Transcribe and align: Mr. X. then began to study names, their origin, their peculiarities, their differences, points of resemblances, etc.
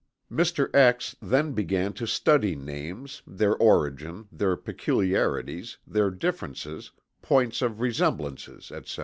Mr. 0.31 0.73
X. 0.75 1.15
then 1.21 1.51
began 1.51 1.93
to 1.93 2.07
study 2.07 2.55
names, 2.55 3.21
their 3.27 3.55
origin, 3.57 4.27
their 4.31 4.57
peculiarities, 4.57 5.77
their 5.85 6.09
differences, 6.09 6.89
points 7.21 7.61
of 7.61 7.79
resemblances, 7.79 8.71
etc. 8.71 8.99